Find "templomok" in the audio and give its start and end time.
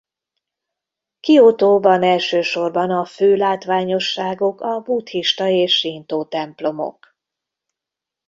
6.25-7.17